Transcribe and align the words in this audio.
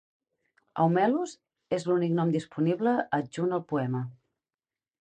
Eumelos 0.83 1.35
er 1.77 1.85
l'únic 1.91 2.17
nom 2.21 2.35
disponible 2.37 2.95
adjunt 3.21 3.57
al 3.61 3.67
poem. 3.75 4.01